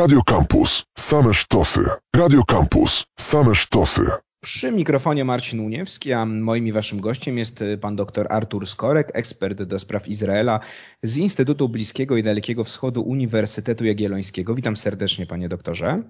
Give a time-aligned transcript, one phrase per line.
[0.00, 0.84] Radio Campus.
[0.98, 1.80] Same sztosy.
[2.16, 3.04] Radio Campus.
[3.18, 4.02] Same sztosy.
[4.40, 9.62] Przy mikrofonie Marcin Uniewski, a moim i waszym gościem jest pan dr Artur Skorek, ekspert
[9.62, 10.60] do spraw Izraela
[11.02, 14.54] z Instytutu Bliskiego i Dalekiego Wschodu Uniwersytetu Jagiellońskiego.
[14.54, 16.02] Witam serdecznie, panie doktorze.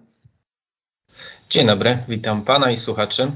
[1.50, 3.30] Dzień dobry, witam pana i słuchaczy.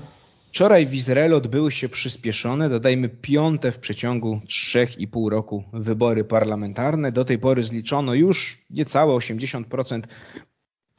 [0.55, 6.25] Wczoraj w Izraelu odbyły się przyspieszone, dodajmy piąte w przeciągu trzech i pół roku wybory
[6.25, 7.13] parlamentarne.
[7.13, 10.03] Do tej pory zliczono już niecałe 80%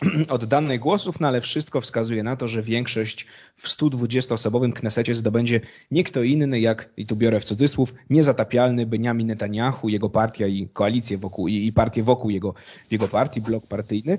[0.30, 3.26] oddanych głosów, no ale wszystko wskazuje na to, że większość
[3.58, 9.27] w 120-osobowym Knesecie zdobędzie nie kto inny jak, i tu biorę w cudzysłów, niezatapialny Benjamin
[9.27, 12.53] Netanyahu, jego partia i koalicję wokół, i, partie wokół jego,
[12.91, 14.17] jego partii, blok partyjny.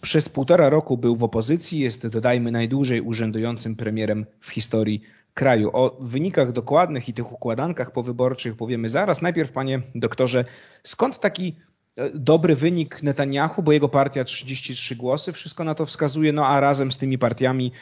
[0.00, 5.02] Przez półtora roku był w opozycji, jest dodajmy najdłużej urzędującym premierem w historii
[5.34, 5.70] kraju.
[5.72, 9.22] O wynikach dokładnych i tych układankach powyborczych powiemy zaraz.
[9.22, 10.44] Najpierw, panie doktorze,
[10.82, 11.56] skąd taki
[12.14, 16.92] dobry wynik Netanyahu, bo jego partia 33 głosy, wszystko na to wskazuje, no a razem
[16.92, 17.72] z tymi partiami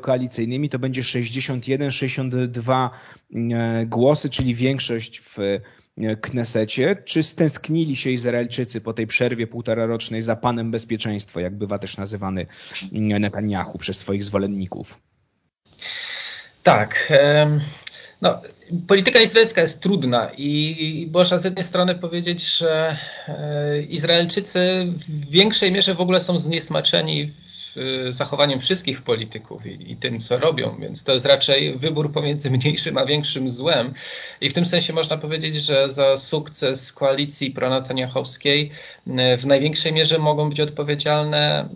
[0.00, 2.90] koalicyjnymi to będzie 61, 62
[3.34, 6.96] e, głosy, czyli większość w e, Knesecie.
[7.04, 12.46] Czy stęsknili się Izraelczycy po tej przerwie półtorarocznej za panem bezpieczeństwo, jak bywa też nazywany
[12.92, 15.00] Netanyahu przez swoich zwolenników?
[16.62, 17.12] Tak.
[18.24, 18.40] No,
[18.86, 22.96] polityka izraelska jest trudna i można z jednej strony powiedzieć, że
[23.28, 27.32] e, Izraelczycy w większej mierze w ogóle są zniesmaczeni
[28.10, 32.98] zachowaniem wszystkich polityków i, i, tym, co robią, więc to jest raczej wybór pomiędzy mniejszym
[32.98, 33.94] a większym złem.
[34.40, 38.70] I w tym sensie można powiedzieć, że za sukces koalicji pronataniachowskiej
[39.38, 41.68] w największej mierze mogą być odpowiedzialne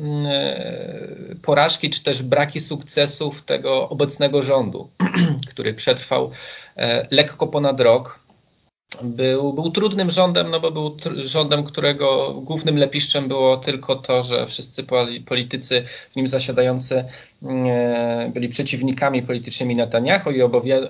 [1.42, 4.88] porażki czy też braki sukcesów tego obecnego rządu,
[5.50, 6.30] który przetrwał
[7.10, 8.27] lekko ponad rok
[9.02, 14.46] był, był trudnym rządem, no bo był rządem, którego głównym lepiszczem było tylko to, że
[14.46, 14.84] wszyscy
[15.26, 17.04] politycy w nim zasiadający
[17.42, 20.42] mm, byli przeciwnikami politycznymi Netanyahu i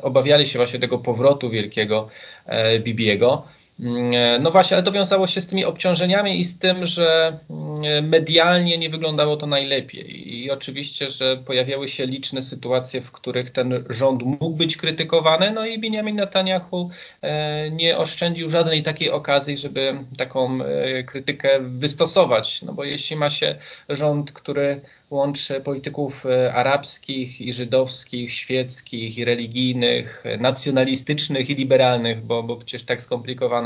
[0.02, 2.08] obawiali się właśnie tego powrotu wielkiego
[2.46, 3.42] e, Bibiego.
[3.80, 8.08] Mm, no właśnie, ale to wiązało się z tymi obciążeniami i z tym, że mm,
[8.08, 10.34] medialnie nie wyglądało to najlepiej.
[10.36, 15.66] I oczywiście, że pojawiały się liczne sytuacje, w których ten rząd mógł być krytykowany, no
[15.66, 16.90] i Benjamin Netanyahu
[17.22, 22.62] e, nie oszczędził żadnej takiej okazji, żeby taką e, krytykę wystosować.
[22.62, 24.80] No bo jeśli ma się rząd, który
[25.10, 32.84] łączy polityków e, arabskich i żydowskich, świeckich i religijnych, nacjonalistycznych i liberalnych, bo, bo przecież
[32.84, 33.02] tak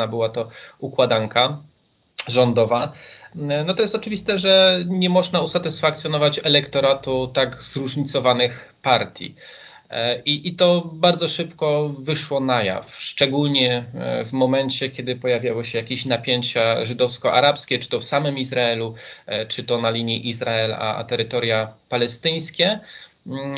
[0.06, 0.48] była to
[0.78, 1.58] układanka
[2.28, 2.92] rządowa,
[3.66, 9.34] no to jest oczywiste, że nie można usatysfakcjonować elektoratu tak zróżnicowanych partii.
[9.92, 15.64] E, I, I to bardzo szybko wyszło na jaw, szczególnie e, w momencie, kiedy pojawiały
[15.64, 18.94] się jakieś napięcia żydowsko-arabskie, czy to w samym Izraelu,
[19.26, 22.80] e, czy to na linii Izrael a, a terytoria palestyńskie.
[23.26, 23.56] Mm,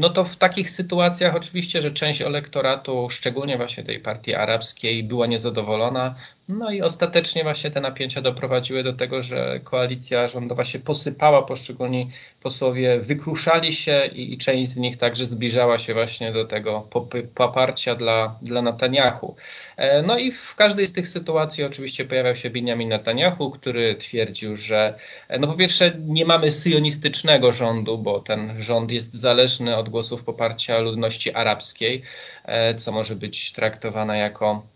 [0.00, 5.26] no to w takich sytuacjach oczywiście, że część elektoratu, szczególnie właśnie tej partii arabskiej, była
[5.26, 6.14] niezadowolona,
[6.48, 12.10] no i ostatecznie właśnie te napięcia doprowadziły do tego, że koalicja rządowa się posypała, poszczególni
[12.42, 16.88] posłowie wykruszali się i, i część z nich także zbliżała się właśnie do tego
[17.34, 19.36] poparcia dla, dla Netanyahu.
[19.76, 24.56] E, no i w każdej z tych sytuacji oczywiście pojawiał się Benjamin Netanyahu, który twierdził,
[24.56, 24.98] że
[25.28, 30.24] e, no po pierwsze nie mamy syjonistycznego rządu, bo ten rząd jest zależny od głosów
[30.24, 32.02] poparcia ludności arabskiej,
[32.44, 34.75] e, co może być traktowane jako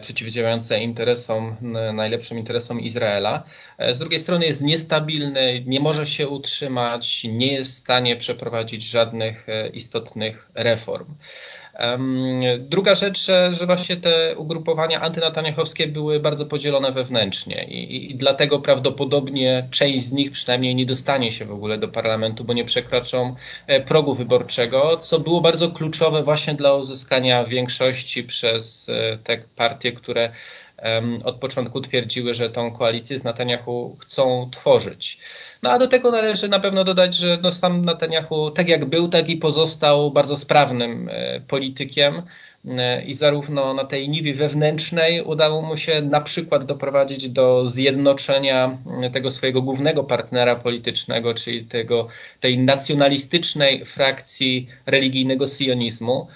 [0.00, 1.56] przeciwdziałające interesom,
[1.94, 3.42] najlepszym interesom Izraela.
[3.78, 8.82] E, z drugiej strony jest niestabilny, nie może się utrzymać, nie jest w stanie przeprowadzić
[8.82, 11.14] żadnych e, istotnych reform.
[12.58, 18.58] Druga rzecz, że, że właśnie te ugrupowania antynataniachowskie były bardzo podzielone wewnętrznie i, i, dlatego
[18.58, 23.34] prawdopodobnie część z nich przynajmniej nie dostanie się w ogóle do parlamentu, bo nie przekroczą
[23.66, 29.92] e, progu wyborczego, co było bardzo kluczowe właśnie dla uzyskania większości przez e, te partie,
[29.92, 30.32] które
[31.24, 35.18] od początku twierdziły, że tą koalicję z Netanyahu chcą tworzyć.
[35.62, 39.08] No a do tego należy na pewno dodać, że no sam Netanyahu tak jak był,
[39.08, 42.22] tak i pozostał bardzo sprawnym e, politykiem
[42.68, 48.78] e, i zarówno na tej niwie wewnętrznej udało mu się na przykład doprowadzić do zjednoczenia
[49.02, 52.08] e, tego swojego głównego partnera politycznego, czyli tego,
[52.40, 56.28] tej nacjonalistycznej frakcji religijnego sionizmu.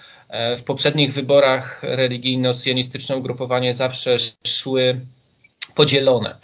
[0.58, 4.16] W poprzednich wyborach religijno-sionistyczne ugrupowanie zawsze
[4.46, 5.00] szły
[5.74, 6.36] podzielone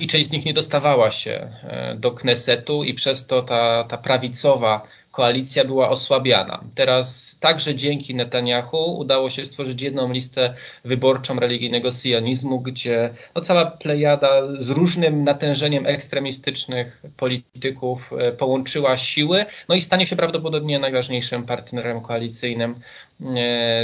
[0.00, 3.98] i część z nich nie dostawała się e, do Knesetu i przez to ta, ta
[3.98, 6.64] prawicowa koalicja była osłabiana.
[6.74, 10.54] Teraz także dzięki Netanyahu udało się stworzyć jedną listę
[10.84, 19.44] wyborczą religijnego sionizmu, gdzie no, cała plejada z różnym natężeniem ekstremistycznych polityków e, połączyła siły,
[19.68, 23.07] no i stanie się prawdopodobnie najważniejszym partnerem koalicyjnym e,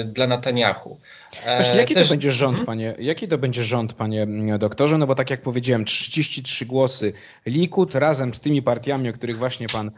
[0.04, 0.98] dla Netanyahu.
[1.44, 2.06] Właśnie, jaki Też...
[2.06, 2.66] to będzie rząd, hmm?
[2.66, 4.26] panie, jaki to będzie rząd, panie
[4.58, 4.98] doktorze?
[4.98, 7.12] No bo tak jak powiedziałem, 33 głosy
[7.46, 9.90] Likud razem z tymi partiami, o których właśnie pan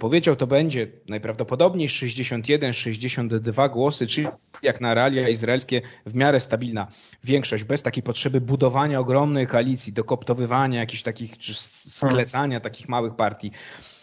[0.00, 4.26] powiedział, to będzie najprawdopodobniej 61-62 głosy, czyli
[4.62, 6.86] jak na realia izraelskie w miarę stabilna
[7.24, 13.52] większość, bez takiej potrzeby budowania ogromnej koalicji, dokoptowywania jakichś takich, czy sklecania takich małych partii.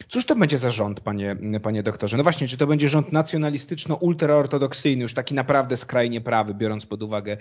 [0.10, 2.18] Cóż to będzie za rząd, panie, panie doktorze?
[2.18, 7.38] No właśnie, czy to będzie rząd nacjonalistyczno-ultraortodoksyjny, już taki naprawdę skrajnie prawy, biorąc pod uwagę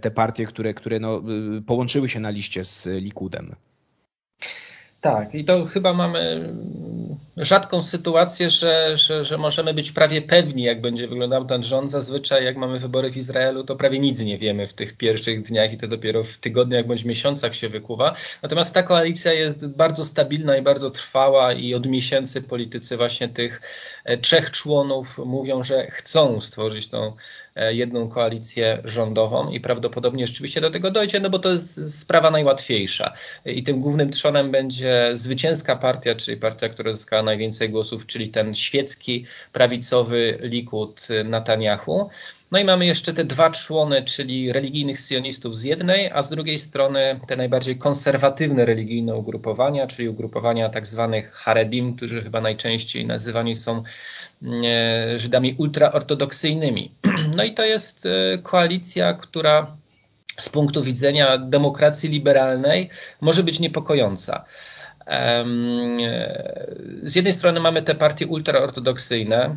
[0.00, 1.22] te partie, które, które no,
[1.58, 3.54] y, połączyły się na liście z Likudem?
[5.00, 6.52] Tak, i to chyba mamy
[7.36, 11.90] rzadką sytuację, że, że, że, możemy być prawie pewni, jak będzie wyglądał ten rząd.
[11.90, 15.72] Zazwyczaj, jak mamy wybory w Izraelu, to prawie nic nie wiemy w tych pierwszych dniach
[15.72, 18.14] i to dopiero w tygodniach bądź miesiącach się wykuwa.
[18.42, 23.60] Natomiast ta koalicja jest bardzo stabilna i bardzo trwała i od miesięcy politycy właśnie tych
[24.04, 27.12] e, trzech członów mówią, że chcą stworzyć tą
[27.56, 33.12] jedną koalicję rządową i prawdopodobnie rzeczywiście do tego dojdzie, no bo to jest sprawa najłatwiejsza.
[33.44, 38.54] I tym głównym trzonem będzie zwycięska partia, czyli partia, która zyskała najwięcej głosów, czyli ten
[38.54, 42.10] świecki, prawicowy Likud Netanyahu.
[42.50, 46.58] No i mamy jeszcze te dwa człony, czyli religijnych sionistów z jednej, a z drugiej
[46.58, 53.56] strony te najbardziej konserwatywne religijne ugrupowania, czyli ugrupowania tak zwanych Haredim, którzy chyba najczęściej nazywani
[53.56, 53.82] są
[54.42, 56.94] E, Żydami ultraortodoksyjnymi.
[57.36, 59.76] No i to jest e, koalicja, która
[60.38, 64.44] z punktu widzenia demokracji liberalnej może być niepokojąca.
[67.02, 69.56] Z jednej strony mamy te partie ultraortodoksyjne,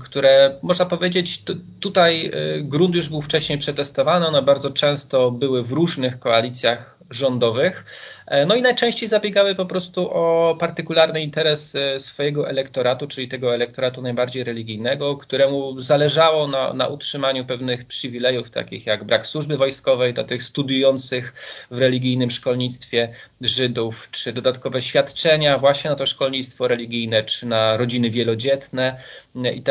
[0.00, 1.42] które można powiedzieć,
[1.80, 2.30] tutaj
[2.62, 7.84] grunt już był wcześniej przetestowany, one bardzo często były w różnych koalicjach rządowych,
[8.30, 14.02] E, no i najczęściej zabiegały po prostu o partykularny interes swojego elektoratu, czyli tego elektoratu
[14.02, 20.24] najbardziej religijnego, któremu zależało na, na utrzymaniu pewnych przywilejów, takich jak brak służby wojskowej dla
[20.24, 21.34] tych studiujących
[21.70, 28.10] w religijnym szkolnictwie Żydów, czy dodatkowe świadczenia właśnie na to szkolnictwo religijne, czy na rodziny
[28.10, 29.00] wielodzietne
[29.44, 29.62] e, i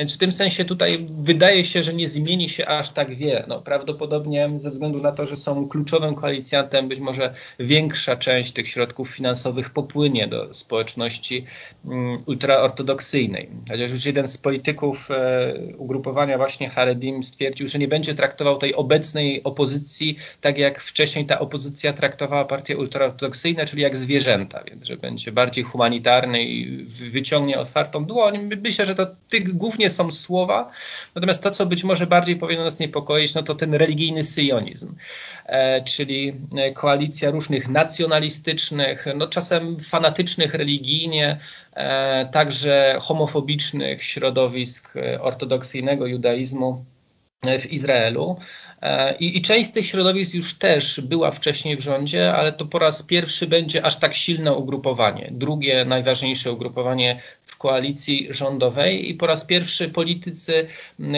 [0.00, 3.44] Więc w tym sensie tutaj wydaje się, że nie zmieni się aż tak wiele.
[3.48, 8.68] No, prawdopodobnie ze względu na to, że są kluczowym koalicjantem, być może większa część tych
[8.68, 11.44] środków finansowych popłynie do społeczności
[11.84, 13.48] mm, ultraortodoksyjnej.
[13.70, 18.74] Chociaż już jeden z polityków e, ugrupowania właśnie Haredim stwierdził, że nie będzie traktował tej
[18.74, 24.96] obecnej opozycji tak jak wcześniej ta opozycja traktowała partie ultraortodoksyjne, czyli jak zwierzęta, więc że
[24.96, 28.38] będzie bardziej humanitarny i wyciągnie otwartą dłoń.
[28.64, 30.70] Myślę, że to tych głównie są słowa,
[31.14, 34.94] natomiast to, co być może bardziej powinno nas niepokoić, no to ten religijny syjonizm,
[35.46, 41.38] e, czyli e, koalicja różnych nacjonalistycznych, no czasem fanatycznych religijnie,
[41.72, 46.84] e, także homofobicznych środowisk ortodoksyjnego judaizmu
[47.60, 48.36] w Izraelu.
[49.20, 52.78] I, I, część z tych środowisk już też była wcześniej w rządzie, ale to po
[52.78, 55.28] raz pierwszy będzie aż tak silne ugrupowanie.
[55.32, 60.66] Drugie najważniejsze ugrupowanie w koalicji rządowej i po raz pierwszy politycy,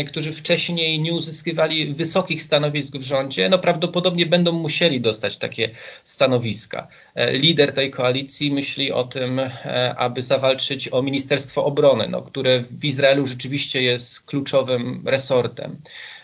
[0.07, 5.71] którzy wcześniej nie uzyskiwali wysokich stanowisk w rządzie, no prawdopodobnie będą musieli dostać takie
[6.05, 6.89] stanowiska.
[7.15, 12.61] E, lider tej koalicji myśli o tym, e, aby zawalczyć o Ministerstwo Obrony, no, które
[12.61, 15.77] w Izraelu rzeczywiście jest kluczowym resortem.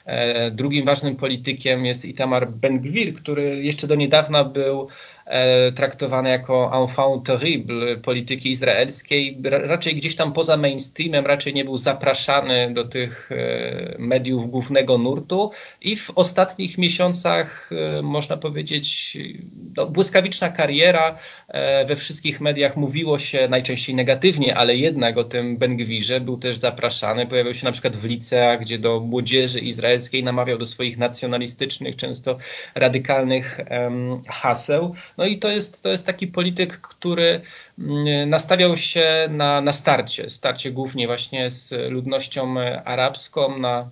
[0.09, 4.89] E, drugim ważnym politykiem jest Itamar Ben-Gvir, który jeszcze do niedawna był
[5.29, 11.79] E, traktowany jako enfant terrible polityki izraelskiej, raczej gdzieś tam poza mainstreamem, raczej nie był
[11.79, 19.19] zapraszany do tych e, mediów głównego nurtu i w ostatnich miesiącach e, można powiedzieć
[19.77, 21.19] no, błyskawiczna kariera
[21.87, 27.27] we wszystkich mediach mówiło się najczęściej negatywnie, ale jednak o tym Bengwirze był też zapraszany,
[27.27, 32.39] pojawiał się na przykład w liceach, gdzie do młodzieży izraelskiej namawiał do swoich nacjonalistycznych, często
[32.75, 33.61] radykalnych
[34.29, 34.95] haseł.
[35.19, 37.41] No i to jest, to jest taki polityk, który
[37.79, 43.91] mm, nastawiał się na, na starcie, starcie głównie właśnie z ludnością arabską, na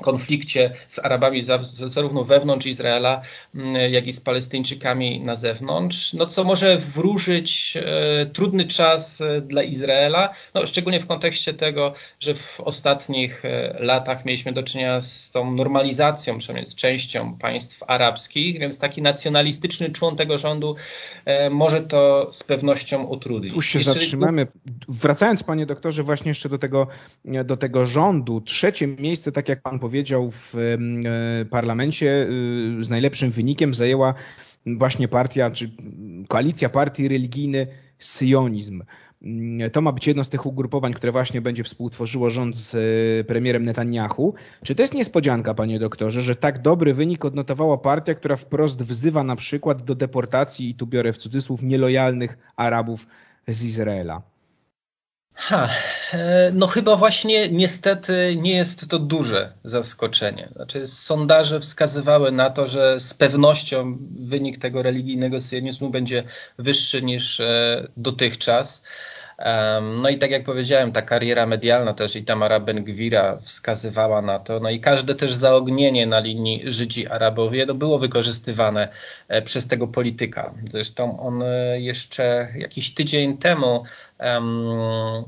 [0.00, 3.22] konflikcie z Arabami zarówno wewnątrz Izraela,
[3.54, 9.40] mm, jak i z Palestyńczykami na zewnątrz, no co może wróżyć e, trudny czas e,
[9.40, 15.00] dla Izraela, no szczególnie w kontekście tego, że w ostatnich e, latach mieliśmy do czynienia
[15.00, 20.76] z tą normalizacją, przynajmniej z częścią państw arabskich, więc taki nacjonalistyczny człon tego rządu
[21.50, 23.54] może to z pewnością utrudnić.
[23.54, 23.92] Tu się jeszcze...
[23.92, 24.46] zatrzymamy.
[24.88, 26.86] Wracając panie doktorze właśnie jeszcze do tego,
[27.44, 32.26] do tego rządu, trzecie miejsce, tak jak pan powiedział, w e, parlamencie
[32.80, 34.14] y, z najlepszym wynikiem zajęła
[34.66, 35.70] właśnie partia, czy
[36.28, 37.66] koalicja partii religijny
[37.98, 38.82] Syjonizm.
[39.22, 43.24] Mm, to ma być jedno z tych ugrupowań, które właśnie będzie współtworzyło rząd z e,
[43.24, 44.34] premierem Netanyahu.
[44.62, 49.22] Czy to jest niespodzianka, panie doktorze, że tak dobry wynik odnotowała partia, która wprost wzywa
[49.22, 53.06] na przykład do deportacji, i tu biorę w cudzysłów, nielojalnych Arabów
[53.48, 54.33] z Izraela?
[55.34, 55.68] Ha,
[56.12, 60.48] e, no chyba właśnie niestety nie jest to duże zaskoczenie.
[60.56, 66.22] Znaczy sondaże wskazywały na to, że z pewnością wynik tego religijnego sionizmu będzie
[66.58, 68.82] wyższy niż e, dotychczas.
[70.02, 74.60] No i tak jak powiedziałem, ta kariera medialna też i Tamara Ben-Gwira wskazywała na to.
[74.60, 78.88] No i każde też zaognienie na linii Żydzi-Arabowie to było wykorzystywane
[79.28, 80.54] e, przez tego polityka.
[80.70, 83.84] Zresztą on jeszcze jakiś tydzień temu
[84.20, 85.24] um,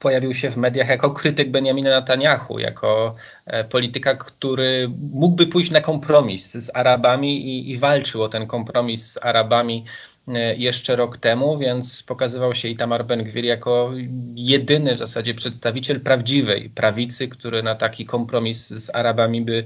[0.00, 3.14] pojawił się w mediach jako krytyk Benjamina Netanyahu, jako
[3.46, 9.12] e, polityka, który mógłby pójść na kompromis z Arabami i, i walczył o ten kompromis
[9.12, 10.17] z Arabami e,
[10.56, 13.92] jeszcze rok temu, więc pokazywał się Itamar Ben-Gvir jako
[14.34, 19.64] jedyny w zasadzie przedstawiciel prawdziwej prawicy, który na taki kompromis z Arabami by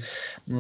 [0.49, 0.55] e,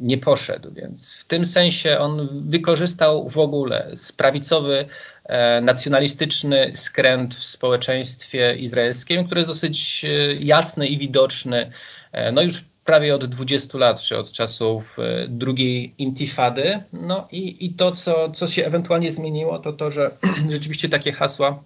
[0.00, 0.72] nie poszedł.
[0.72, 4.86] Więc w tym sensie on wykorzystał w ogóle sprawicowy
[5.30, 11.70] E, nacjonalistyczny skręt w społeczeństwie izraelskim, który jest dosyć e, jasny i widoczny
[12.12, 14.96] e, no już prawie od 20 lat, czy od czasów
[15.28, 16.82] drugiej intifady.
[16.92, 20.10] No i, i to, co, co się ewentualnie zmieniło, to to, że
[20.50, 21.62] rzeczywiście takie hasła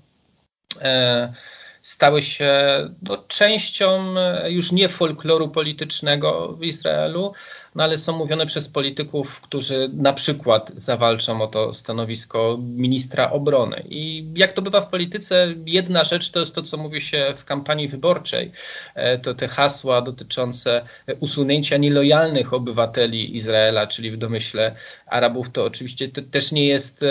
[1.82, 2.54] stały się
[3.02, 4.14] no, częścią
[4.46, 7.32] już nie folkloru politycznego w Izraelu,
[7.74, 13.84] no ale są mówione przez polityków, którzy na przykład zawalczą o to stanowisko ministra obrony.
[13.88, 17.44] I jak to bywa w polityce, jedna rzecz to jest to, co mówi się w
[17.44, 18.52] kampanii wyborczej.
[18.94, 20.84] E, to te hasła dotyczące
[21.20, 24.74] usunięcia nielojalnych obywateli Izraela, czyli w domyśle
[25.06, 27.04] Arabów, to oczywiście to też nie jest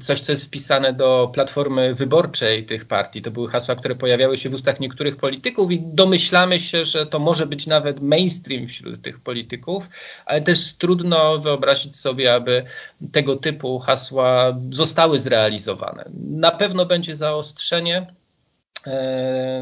[0.00, 3.22] coś, co jest wpisane do platformy wyborczej tych partii.
[3.22, 7.18] To były hasła, które pojawiały się w ustach niektórych polityków i domyślamy się, że to
[7.18, 9.88] może być nawet mainstream wśród tych polityków
[10.26, 12.64] ale też trudno wyobrazić sobie, aby
[13.12, 16.04] tego typu hasła zostały zrealizowane.
[16.30, 18.06] Na pewno będzie zaostrzenie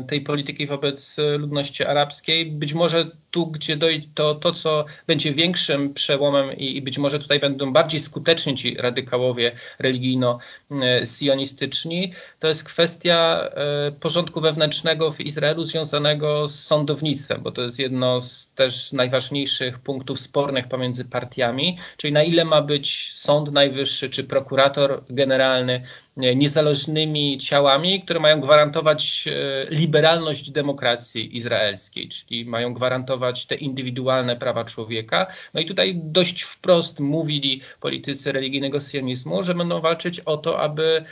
[0.09, 2.47] tej polityki wobec ludności arabskiej.
[2.47, 7.19] Być może tu, gdzie dojdzie to, to, co będzie większym przełomem i, i być może
[7.19, 15.65] tutaj będą bardziej skuteczni ci radykałowie religijno-sionistyczni, to jest kwestia e, porządku wewnętrznego w Izraelu
[15.65, 22.13] związanego z sądownictwem, bo to jest jedno z też najważniejszych punktów spornych pomiędzy partiami, czyli
[22.13, 25.83] na ile ma być Sąd Najwyższy czy prokurator generalny
[26.17, 34.65] niezależnymi ciałami, które mają gwarantować e, liberalność demokracji izraelskiej, czyli mają gwarantować te indywidualne prawa
[34.65, 35.27] człowieka.
[35.55, 41.05] No i tutaj dość wprost mówili politycy religijnego sionizmu, że będą walczyć o to, aby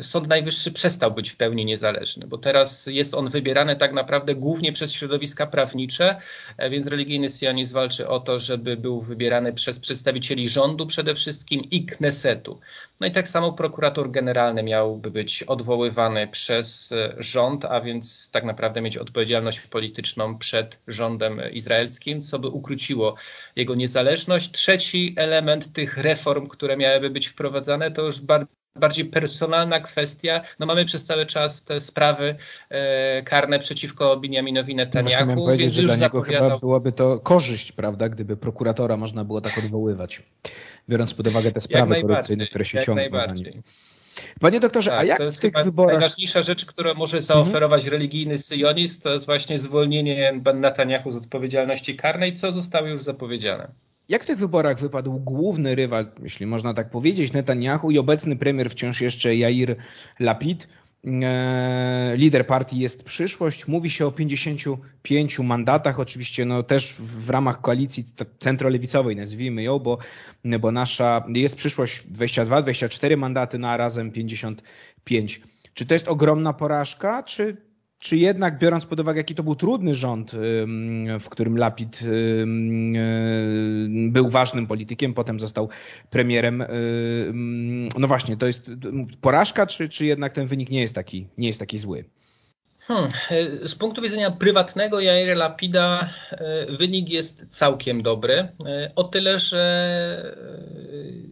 [0.00, 4.72] Sąd Najwyższy przestał być w pełni niezależny, bo teraz jest on wybierany tak naprawdę głównie
[4.72, 6.16] przez środowiska prawnicze,
[6.58, 11.60] e, więc religijny sionizm walczy o to, żeby był wybierany przez przedstawicieli rządu przede wszystkim
[11.70, 12.60] i Knesetu.
[13.00, 18.44] No i tak samo prokurator generalny miałby być odwoływany przez e, rząd, a więc tak
[18.44, 23.14] naprawdę mieć odpowiedzialność polityczną przed rządem izraelskim, co by ukróciło
[23.56, 24.50] jego niezależność.
[24.50, 30.40] Trzeci element tych reform, które miałyby być wprowadzane, to już bardzo bardziej personalna kwestia.
[30.58, 32.36] No mamy przez cały czas te sprawy
[32.68, 35.34] e, karne przeciwko Benjaminowi Netanyahu.
[35.34, 39.58] Powiedzieć, więc że dla niego chyba byłaby to korzyść, prawda, gdyby prokuratora można było tak
[39.58, 40.22] odwoływać,
[40.88, 43.62] biorąc pod uwagę te sprawy korupcyjne, które się ciągną za nim.
[44.40, 45.92] Panie doktorze, tak, a jak to jest w tych wyborach...
[45.92, 47.92] Najważniejsza rzecz, którą może zaoferować mhm.
[47.92, 53.70] religijny syjonizm, to jest właśnie zwolnienie Netanyahu z odpowiedzialności karnej, co zostało już zapowiedziane.
[54.10, 58.70] Jak w tych wyborach wypadł główny rywal, jeśli można tak powiedzieć, Netanyahu i obecny premier
[58.70, 59.76] wciąż jeszcze Jair
[60.20, 60.68] Lapid?
[61.06, 63.68] E, lider partii jest przyszłość.
[63.68, 68.04] Mówi się o 55 mandatach, oczywiście no też w ramach koalicji
[68.38, 69.98] centrolewicowej, nazwijmy ją, bo,
[70.60, 75.40] bo nasza jest przyszłość 22, 24 mandaty, no a razem 55.
[75.74, 77.69] Czy to jest ogromna porażka, czy
[78.00, 80.32] czy jednak biorąc pod uwagę, jaki to był trudny rząd,
[81.20, 82.00] w którym Lapid
[84.08, 85.68] był ważnym politykiem, potem został
[86.10, 86.64] premierem,
[87.98, 88.70] no właśnie, to jest
[89.20, 92.04] porażka, czy, czy jednak ten wynik nie jest taki, nie jest taki zły?
[92.80, 93.10] Hmm.
[93.64, 98.34] Z punktu widzenia prywatnego Jaira Lapida e, wynik jest całkiem dobry.
[98.34, 100.36] E, o tyle, że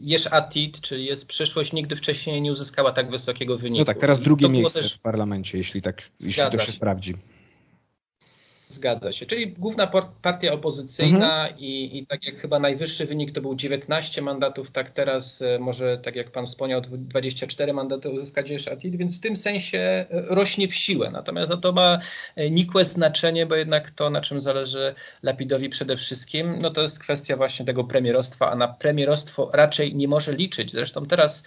[0.09, 3.79] Jesh Atid, czyli jest przyszłość, nigdy wcześniej nie uzyskała tak wysokiego wyniku.
[3.79, 4.95] No tak, teraz drugie miejsce też...
[4.95, 7.15] w parlamencie, jeśli tak jeśli to się sprawdzi.
[8.69, 9.27] Zgadza się.
[9.27, 9.91] Czyli główna
[10.23, 11.59] partia opozycyjna mhm.
[11.59, 15.99] i, i tak jak chyba najwyższy wynik to był 19 mandatów, tak teraz e, może,
[15.99, 20.75] tak jak pan wspomniał, 24 mandaty uzyskać Atid, więc w tym sensie e, rośnie w
[20.75, 21.11] siłę.
[21.11, 21.99] Natomiast no, to ma
[22.37, 26.99] e, nikłe znaczenie, bo jednak to, na czym zależy Lapidowi przede wszystkim, no to jest
[26.99, 30.73] kwestia właśnie tego premierostwa, a na premierostwo raczej nie może liczyć.
[30.73, 31.45] Zresztą teraz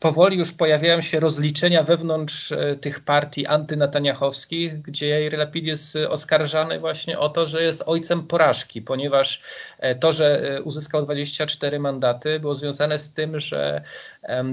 [0.00, 6.80] powoli już pojawiają się rozliczenia wewnątrz tych partii antynataniachowskich, gdzie Jair Lapid jest jest oskarżany
[6.80, 9.42] właśnie o to, że jest ojcem porażki, ponieważ
[9.78, 13.82] e, to, że e, uzyskał 24 mandaty, było związane z tym, że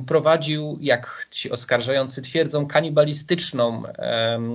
[0.07, 3.83] prowadził, jak ci oskarżający twierdzą, kanibalistyczną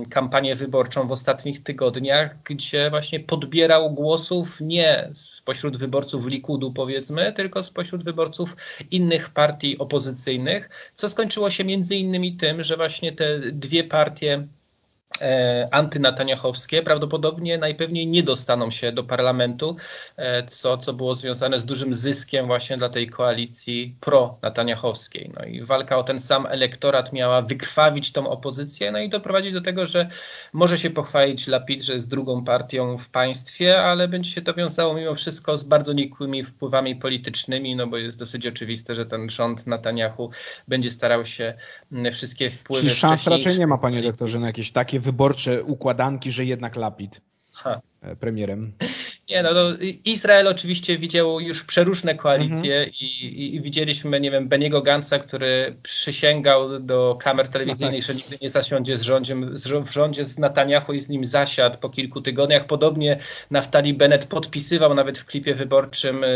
[0.09, 7.63] kampanię wyborczą w ostatnich tygodniach, gdzie właśnie podbierał głosów nie spośród wyborców Likudu, powiedzmy, tylko
[7.63, 8.55] spośród wyborców
[8.91, 14.47] innych partii opozycyjnych, co skończyło się między innymi tym, że właśnie te dwie partie
[15.71, 19.75] antynataniachowskie prawdopodobnie najpewniej nie dostaną się do parlamentu,
[20.17, 25.31] e, co, co było związane z dużym zyskiem właśnie dla tej koalicji pro-nataniachowskiej.
[25.39, 29.61] No i walka o ten sam elektorat miała wykrwawić tą opozycję, no i doprowadzić do
[29.61, 30.09] tego, że
[30.53, 34.93] może się pochwalić Lapid, że jest drugą partią w państwie, ale będzie się to wiązało
[34.93, 39.67] mimo wszystko z bardzo nikłymi wpływami politycznymi, no bo jest dosyć oczywiste, że ten rząd
[39.67, 40.29] Netanyahu
[40.67, 41.53] będzie starał się
[42.13, 42.87] wszystkie wpływy...
[42.87, 47.21] Czyli szans raczej nie ma, panie doktorze, na jakieś takie wyborcze układanki, że jednak Lapid
[47.53, 47.81] ha.
[48.05, 48.71] E, premierem.
[49.29, 49.61] Nie, no, no,
[50.05, 52.91] Izrael oczywiście widział już przeróżne koalicje mhm.
[53.01, 58.17] i, i, widzieliśmy, nie wiem, Beniego Gansa, który przysięgał do kamer telewizyjnych, no tak.
[58.17, 61.89] że nigdy nie zasiądzie z rządziem, w rządzie z Netanyahu i z nim zasiadł po
[61.89, 62.67] kilku tygodniach.
[62.67, 63.19] Podobnie
[63.51, 66.27] Naftali Bennett podpisywał nawet w klipie wyborczym e,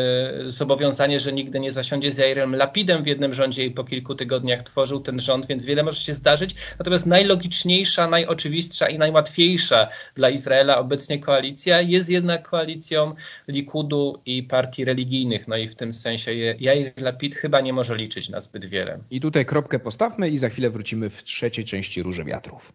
[0.48, 4.64] zobowiązanie, że nigdy nie zasiądzie z Jairem Lapidem w jednym rządzie i po kilku tygodniach
[4.64, 6.56] tworzył ten rząd, więc wiele może się zdarzyć.
[6.80, 13.16] Natomiast najlogiczniejsza, najoczywistsza i najłatwiejsza dla Izraela obecnie koalicja jest jednak koalicja koalicją
[13.48, 15.48] Likudu i partii religijnych.
[15.48, 19.00] No i w tym sensie Jair Lapid chyba nie może liczyć na zbyt wiele.
[19.12, 22.74] I tutaj kropkę postawmy i za chwilę wrócimy w trzeciej części Róże Wiatrów.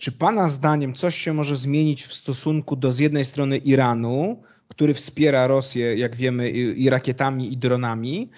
[0.00, 4.94] Czy Pana zdaniem coś się może zmienić w stosunku do z jednej strony Iranu, który
[4.94, 8.30] wspiera Rosję, jak wiemy, i rakietami, i dronami,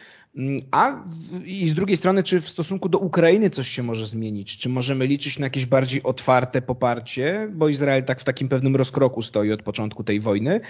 [0.71, 1.05] a
[1.45, 4.59] i z drugiej strony, czy w stosunku do Ukrainy coś się może zmienić?
[4.59, 9.23] Czy możemy liczyć na jakieś bardziej otwarte poparcie, bo Izrael tak w takim pewnym rozkroku
[9.23, 10.61] stoi od początku tej wojny?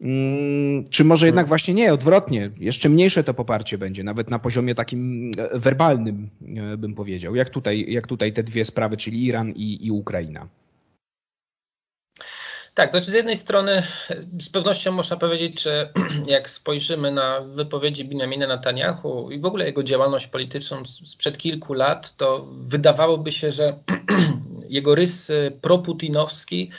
[0.00, 4.74] Mm, czy może jednak właśnie nie, odwrotnie, jeszcze mniejsze to poparcie będzie, nawet na poziomie
[4.74, 7.34] takim e, werbalnym, e, bym powiedział.
[7.34, 10.48] Jak tutaj, jak tutaj te dwie sprawy, czyli Iran i, i Ukraina?
[12.74, 13.82] Tak, to znaczy z jednej strony
[14.40, 15.92] z pewnością można powiedzieć, że
[16.26, 22.16] jak spojrzymy na wypowiedzi Benjamina Netanyahu i w ogóle jego działalność polityczną sprzed kilku lat,
[22.16, 23.78] to wydawałoby się, że
[24.68, 26.70] jego rys proputinowski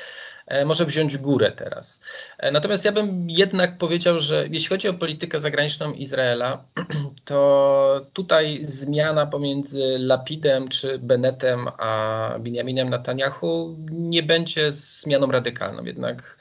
[0.48, 2.02] E, może wziąć górę teraz.
[2.38, 6.64] E, natomiast ja bym jednak powiedział, że jeśli chodzi o politykę zagraniczną Izraela,
[7.26, 15.86] to tutaj zmiana pomiędzy Lapidem czy Bennettem a Benjaminem Netanyahu nie będzie zmianą radykalną.
[15.86, 16.38] Jednak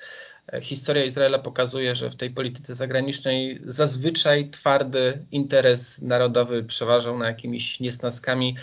[0.52, 7.26] e, historia Izraela pokazuje, że w tej polityce zagranicznej zazwyczaj twardy interes narodowy przeważał na
[7.26, 8.56] jakimiś niesnaskami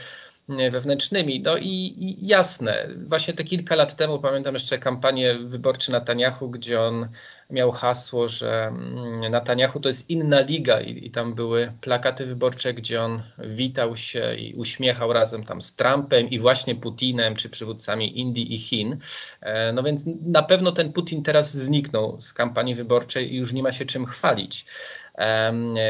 [0.50, 1.42] wewnętrznymi.
[1.42, 6.82] No i, i, jasne, właśnie te kilka lat temu pamiętam jeszcze kampanię wyborczą Netanyahu, gdzie
[6.82, 7.08] on
[7.50, 12.74] miał hasło, że mm, Netanyahu to jest inna liga i, i, tam były plakaty wyborcze,
[12.74, 18.20] gdzie on witał się i uśmiechał razem tam z Trumpem i właśnie Putinem, czy przywódcami
[18.20, 18.98] Indii i Chin.
[19.42, 23.64] E, no więc na pewno ten Putin teraz zniknął z kampanii wyborczej i już nie
[23.64, 24.66] ma się czym chwalić.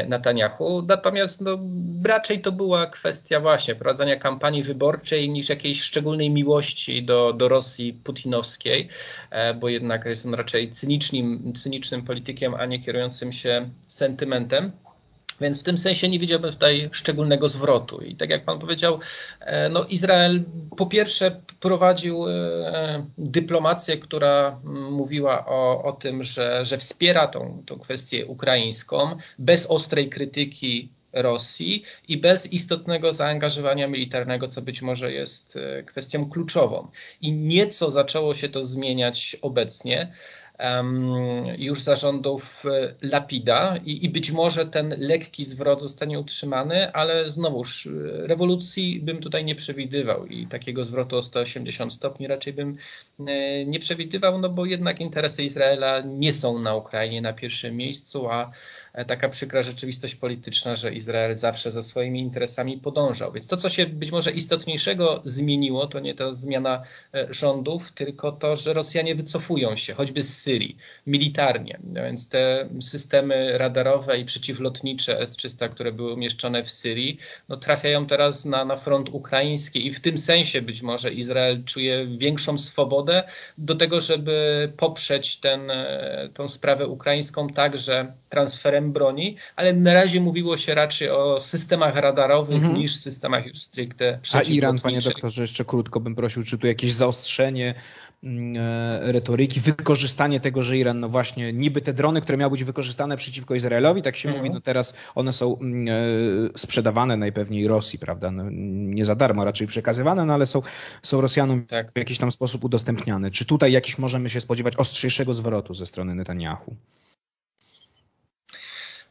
[0.08, 0.82] Netanyahu.
[0.82, 1.58] Natomiast no,
[2.04, 7.92] raczej to była kwestia właśnie prowadzenia kampanii wyborczej niż jakiejś szczególnej miłości do, do Rosji
[7.92, 8.88] putinowskiej,
[9.30, 14.72] e, bo jednak jest on raczej cynicznym, cynicznym politykiem, a nie kierującym się sentymentem.
[15.40, 18.00] Więc w tym sensie nie widziałbym tutaj szczególnego zwrotu.
[18.00, 18.98] I tak jak pan powiedział,
[19.40, 20.42] e, no Izrael
[20.76, 27.78] po pierwsze prowadził e, dyplomację, która mówiła o, o tym, że, że wspiera tą, tą
[27.78, 35.58] kwestię ukraińską bez ostrej krytyki Rosji i bez istotnego zaangażowania militarnego, co być może jest
[35.86, 36.88] kwestią kluczową.
[37.20, 40.12] I nieco zaczęło się to zmieniać obecnie
[41.58, 47.86] już zarządów e, Lapida i, i być może ten lekki zwrot zostanie utrzymany, ale znowuż
[47.86, 47.90] e,
[48.26, 52.76] rewolucji bym tutaj nie przewidywał i takiego zwrotu o 180 stopni raczej bym
[53.26, 58.28] e, nie przewidywał, no bo jednak interesy Izraela nie są na Ukrainie na pierwszym miejscu,
[58.28, 58.50] a
[59.06, 63.32] taka przykra rzeczywistość polityczna, że Izrael zawsze ze swoimi interesami podążał.
[63.32, 66.82] Więc to, co się być może istotniejszego zmieniło, to nie ta zmiana
[67.14, 70.76] e, rządów, tylko to, że Rosjanie wycofują się, choćby z Syrii,
[71.06, 71.78] militarnie.
[71.84, 78.44] Więc te systemy radarowe i przeciwlotnicze S-300, które były umieszczone w Syrii, no, trafiają teraz
[78.44, 83.22] na, na front ukraiński i w tym sensie być może Izrael czuje większą swobodę
[83.58, 90.58] do tego, żeby poprzeć ten, e, sprawę ukraińską także transferem broni, ale na razie mówiło
[90.58, 92.74] się raczej o systemach radarowych mhm.
[92.74, 96.92] niż systemach już stricte A Iran, panie doktorze, jeszcze krótko bym prosił, czy tu jakieś
[96.92, 97.74] zaostrzenie
[98.24, 102.64] mm, e, retoryki, wykorzystanie tego, że Iran, no właśnie, niby te drony, które miały być
[102.64, 104.44] wykorzystane przeciwko Izraelowi, tak się mhm.
[104.44, 105.88] mówi, no teraz one są mm,
[106.54, 110.62] e, sprzedawane najpewniej Rosji, prawda, no, nie za darmo raczej przekazywane, no ale są,
[111.02, 111.92] są Rosjanom tak.
[111.92, 113.30] w jakiś tam sposób udostępniane.
[113.30, 116.76] Czy tutaj jakiś możemy się spodziewać ostrzejszego zwrotu ze strony Netanyahu?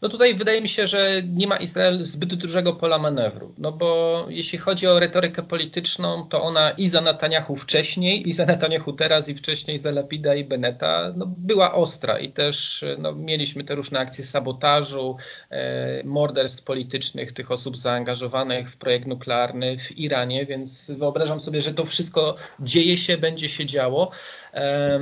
[0.02, 3.54] No tutaj wydaje mi się, że nie ma Izrael zbyt dużego pola manewru.
[3.58, 8.46] No bo jeśli chodzi o retorykę polityczną, to ona i za Netanyahu wcześniej, i za
[8.46, 13.64] Netanyahu teraz, i wcześniej za Lapida i Beneta, no była ostra i też no, mieliśmy
[13.64, 15.18] te różne akcje sabotażu,
[15.50, 21.74] e, morderstw politycznych tych osób zaangażowanych w projekt nuklearny w Iranie, więc wyobrażam sobie, że
[21.74, 24.12] to wszystko dzieje się, będzie się działo.
[24.54, 25.00] E,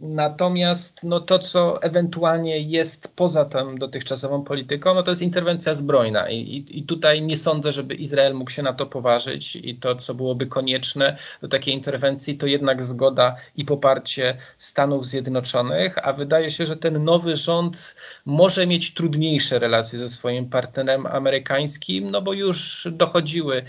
[0.00, 6.30] natomiast no, to, co ewentualnie jest poza tą dotychczasową polityką, no to jest interwencja zbrojna.
[6.30, 9.96] I, i, i tutaj nie sądzę, żeby Izrael mógł się na to poważyć i to,
[9.96, 16.50] co byłoby konieczne do takiej interwencji, to jednak zgoda i poparcie Stanów Zjednoczonych, a wydaje
[16.50, 22.32] się, że ten nowy rząd może mieć trudniejsze relacje ze swoim partnerem amerykańskim, no bo
[22.32, 23.62] już dochodziły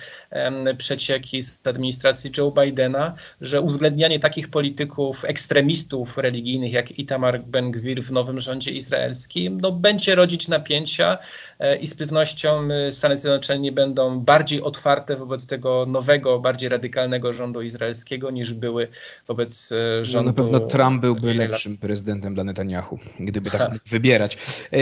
[0.78, 8.12] przecieki z administracji Joe Bidena, że uwzględnianie takich polityków, ekstremistów religijnych jak Itamar Ben-Gvir w
[8.12, 11.18] nowym rządzie izraelskim, no będzie rodzić napięcia
[11.60, 17.34] e, i z pewnością e, Stany Zjednoczone będą bardziej otwarte wobec tego nowego, bardziej radykalnego
[17.34, 18.88] rządu izraelskiego niż były
[19.28, 20.32] wobec e, rządu.
[20.32, 24.38] No na pewno Trump byłby lepszym prezydentem dla Netanyahu, gdyby tak mógł wybierać.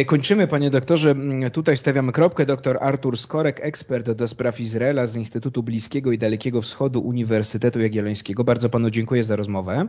[0.05, 1.15] Kończymy, panie doktorze.
[1.53, 2.45] Tutaj stawiamy kropkę.
[2.45, 8.43] Doktor Artur Skorek, ekspert do spraw Izraela z Instytutu Bliskiego i Dalekiego Wschodu Uniwersytetu Jagiellońskiego.
[8.43, 9.87] Bardzo panu dziękuję za rozmowę.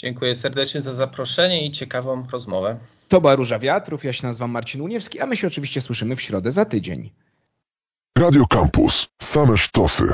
[0.00, 2.78] Dziękuję serdecznie za zaproszenie i ciekawą rozmowę.
[3.08, 6.22] To była Róża Wiatrów, ja się nazywam Marcin Uniewski, a my się oczywiście słyszymy w
[6.22, 7.10] środę za tydzień.
[8.18, 9.08] Radio Campus.
[9.22, 10.04] Same sztosy.